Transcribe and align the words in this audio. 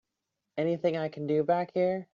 Anything 0.57 0.97
I 0.97 1.09
can 1.09 1.27
do 1.27 1.43
back 1.43 1.69
here? 1.75 2.07